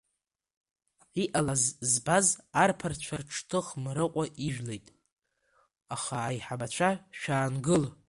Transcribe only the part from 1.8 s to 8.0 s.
збаз арԥарцәа рҽҭых Мрыҟәа ижәлеит, аха аиҳабацәа шәаангыл!